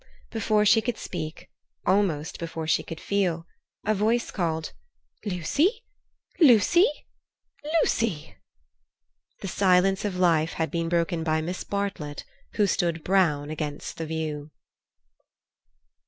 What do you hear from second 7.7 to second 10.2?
Lucy!" The silence of